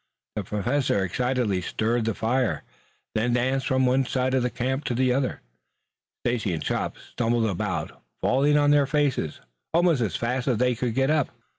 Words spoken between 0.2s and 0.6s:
The